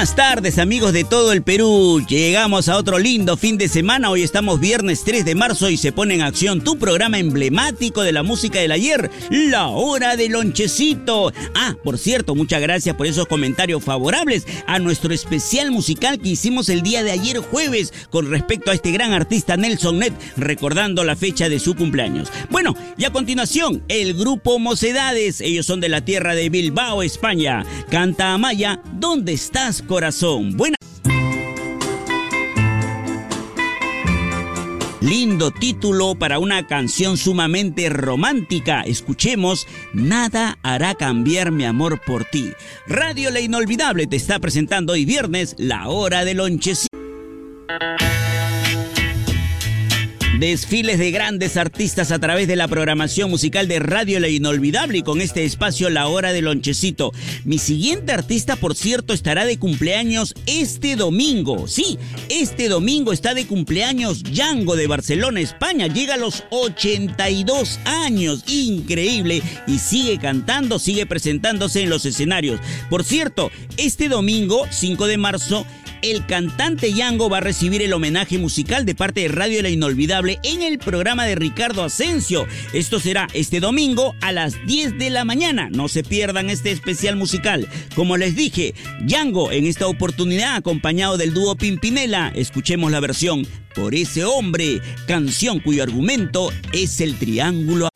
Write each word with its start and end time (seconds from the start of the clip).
Buenas 0.00 0.16
tardes 0.16 0.58
amigos 0.58 0.94
de 0.94 1.04
todo 1.04 1.30
el 1.30 1.42
Perú. 1.42 2.02
Llegamos 2.08 2.70
a 2.70 2.78
otro 2.78 2.98
lindo 2.98 3.36
fin 3.36 3.58
de 3.58 3.68
semana. 3.68 4.08
Hoy 4.08 4.22
estamos 4.22 4.58
viernes 4.58 5.04
3 5.04 5.26
de 5.26 5.34
marzo 5.34 5.68
y 5.68 5.76
se 5.76 5.92
pone 5.92 6.14
en 6.14 6.22
acción 6.22 6.64
tu 6.64 6.78
programa 6.78 7.18
emblemático 7.18 8.00
de 8.00 8.12
la 8.12 8.22
música 8.22 8.60
del 8.60 8.72
ayer, 8.72 9.10
La 9.28 9.66
Hora 9.66 10.16
del 10.16 10.32
Lonchecito. 10.32 11.34
Ah, 11.54 11.76
por 11.84 11.98
cierto, 11.98 12.34
muchas 12.34 12.62
gracias 12.62 12.96
por 12.96 13.08
esos 13.08 13.26
comentarios 13.26 13.84
favorables 13.84 14.46
a 14.66 14.78
nuestro 14.78 15.12
especial 15.12 15.70
musical 15.70 16.18
que 16.18 16.30
hicimos 16.30 16.70
el 16.70 16.80
día 16.80 17.02
de 17.02 17.10
ayer 17.10 17.36
jueves 17.36 17.92
con 18.08 18.30
respecto 18.30 18.70
a 18.70 18.74
este 18.74 18.92
gran 18.92 19.12
artista 19.12 19.58
Nelson 19.58 19.98
Net, 19.98 20.14
recordando 20.38 21.04
la 21.04 21.14
fecha 21.14 21.50
de 21.50 21.60
su 21.60 21.74
cumpleaños. 21.74 22.32
Bueno, 22.48 22.74
y 22.96 23.04
a 23.04 23.12
continuación, 23.12 23.82
el 23.88 24.14
grupo 24.14 24.58
Mocedades. 24.58 25.42
Ellos 25.42 25.66
son 25.66 25.80
de 25.80 25.90
la 25.90 26.06
tierra 26.06 26.34
de 26.34 26.48
Bilbao, 26.48 27.02
España. 27.02 27.66
Canta 27.90 28.32
Amaya, 28.32 28.80
¿dónde 28.94 29.34
estás? 29.34 29.82
Corazón. 29.90 30.56
Buenas. 30.56 30.78
Lindo 35.00 35.50
título 35.50 36.14
para 36.14 36.38
una 36.38 36.68
canción 36.68 37.16
sumamente 37.16 37.88
romántica. 37.88 38.82
Escuchemos 38.82 39.66
Nada 39.92 40.58
hará 40.62 40.94
cambiar 40.94 41.50
mi 41.50 41.64
amor 41.64 42.00
por 42.06 42.24
ti. 42.24 42.52
Radio 42.86 43.32
La 43.32 43.40
Inolvidable 43.40 44.06
te 44.06 44.14
está 44.14 44.38
presentando 44.38 44.92
hoy 44.92 45.04
viernes 45.04 45.56
la 45.58 45.88
hora 45.88 46.24
del 46.24 46.36
lonchecito. 46.36 46.96
Desfiles 50.40 50.98
de 50.98 51.10
grandes 51.10 51.58
artistas 51.58 52.10
a 52.10 52.18
través 52.18 52.48
de 52.48 52.56
la 52.56 52.66
programación 52.66 53.28
musical 53.28 53.68
de 53.68 53.78
Radio 53.78 54.18
La 54.20 54.28
Inolvidable 54.28 54.96
y 54.96 55.02
con 55.02 55.20
este 55.20 55.44
espacio 55.44 55.90
La 55.90 56.08
Hora 56.08 56.32
del 56.32 56.46
Lonchecito. 56.46 57.12
Mi 57.44 57.58
siguiente 57.58 58.12
artista, 58.12 58.56
por 58.56 58.74
cierto, 58.74 59.12
estará 59.12 59.44
de 59.44 59.58
cumpleaños 59.58 60.34
este 60.46 60.96
domingo. 60.96 61.68
Sí, 61.68 61.98
este 62.30 62.70
domingo 62.70 63.12
está 63.12 63.34
de 63.34 63.46
cumpleaños 63.46 64.22
Django 64.22 64.76
de 64.76 64.86
Barcelona, 64.86 65.40
España. 65.40 65.88
Llega 65.88 66.14
a 66.14 66.16
los 66.16 66.44
82 66.48 67.78
años. 67.84 68.42
Increíble. 68.46 69.42
Y 69.66 69.78
sigue 69.78 70.16
cantando, 70.16 70.78
sigue 70.78 71.04
presentándose 71.04 71.82
en 71.82 71.90
los 71.90 72.06
escenarios. 72.06 72.60
Por 72.88 73.04
cierto, 73.04 73.50
este 73.76 74.08
domingo, 74.08 74.66
5 74.70 75.06
de 75.06 75.18
marzo, 75.18 75.66
el 76.02 76.26
cantante 76.26 76.92
Yango 76.92 77.28
va 77.28 77.38
a 77.38 77.40
recibir 77.40 77.82
el 77.82 77.92
homenaje 77.92 78.38
musical 78.38 78.84
de 78.84 78.94
parte 78.94 79.20
de 79.20 79.28
Radio 79.28 79.62
La 79.62 79.70
Inolvidable 79.70 80.38
en 80.42 80.62
el 80.62 80.78
programa 80.78 81.24
de 81.24 81.34
Ricardo 81.34 81.84
Asensio. 81.84 82.46
Esto 82.72 83.00
será 83.00 83.28
este 83.34 83.60
domingo 83.60 84.14
a 84.20 84.32
las 84.32 84.54
10 84.66 84.98
de 84.98 85.10
la 85.10 85.24
mañana. 85.24 85.68
No 85.70 85.88
se 85.88 86.02
pierdan 86.02 86.50
este 86.50 86.70
especial 86.70 87.16
musical. 87.16 87.68
Como 87.94 88.16
les 88.16 88.36
dije, 88.36 88.74
Yango 89.04 89.52
en 89.52 89.66
esta 89.66 89.86
oportunidad 89.86 90.56
acompañado 90.56 91.16
del 91.16 91.34
dúo 91.34 91.56
Pimpinela. 91.56 92.32
Escuchemos 92.34 92.90
la 92.90 93.00
versión 93.00 93.46
Por 93.74 93.94
ese 93.94 94.24
hombre, 94.24 94.80
canción 95.06 95.60
cuyo 95.60 95.82
argumento 95.82 96.50
es 96.72 97.00
el 97.00 97.16
triángulo 97.16 97.90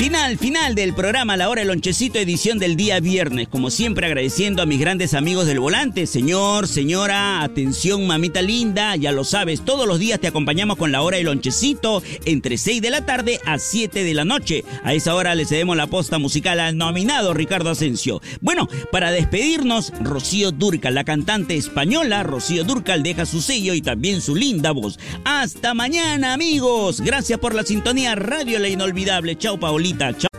Final, 0.00 0.38
final 0.38 0.74
del 0.74 0.94
programa 0.94 1.36
La 1.36 1.50
Hora 1.50 1.60
del 1.60 1.68
Lonchecito, 1.68 2.18
edición 2.18 2.58
del 2.58 2.74
día 2.74 3.00
viernes. 3.00 3.48
Como 3.48 3.68
siempre, 3.68 4.06
agradeciendo 4.06 4.62
a 4.62 4.66
mis 4.66 4.80
grandes 4.80 5.12
amigos 5.12 5.44
del 5.44 5.60
volante. 5.60 6.06
Señor, 6.06 6.68
señora, 6.68 7.42
atención, 7.42 8.06
mamita 8.06 8.40
linda, 8.40 8.96
ya 8.96 9.12
lo 9.12 9.24
sabes, 9.24 9.62
todos 9.62 9.86
los 9.86 9.98
días 9.98 10.18
te 10.18 10.26
acompañamos 10.26 10.78
con 10.78 10.90
La 10.90 11.02
Hora 11.02 11.18
del 11.18 11.26
Lonchecito 11.26 12.02
entre 12.24 12.56
6 12.56 12.80
de 12.80 12.88
la 12.88 13.04
tarde 13.04 13.40
a 13.44 13.58
7 13.58 14.02
de 14.02 14.14
la 14.14 14.24
noche. 14.24 14.64
A 14.84 14.94
esa 14.94 15.14
hora 15.14 15.34
le 15.34 15.44
cedemos 15.44 15.76
la 15.76 15.86
posta 15.86 16.16
musical 16.16 16.60
al 16.60 16.78
nominado 16.78 17.34
Ricardo 17.34 17.68
Asensio. 17.68 18.22
Bueno, 18.40 18.70
para 18.90 19.10
despedirnos, 19.10 19.92
Rocío 20.00 20.50
Durcal, 20.50 20.94
la 20.94 21.04
cantante 21.04 21.56
española, 21.56 22.22
Rocío 22.22 22.64
Durcal 22.64 23.02
deja 23.02 23.26
su 23.26 23.42
sello 23.42 23.74
y 23.74 23.82
también 23.82 24.22
su 24.22 24.34
linda 24.34 24.70
voz. 24.70 24.98
Hasta 25.26 25.74
mañana, 25.74 26.32
amigos. 26.32 27.02
Gracias 27.02 27.38
por 27.38 27.54
la 27.54 27.64
sintonía 27.64 28.14
Radio 28.14 28.58
La 28.60 28.68
Inolvidable. 28.68 29.36
Chao, 29.36 29.60
Paulita. 29.90 30.12
Chao. 30.12 30.29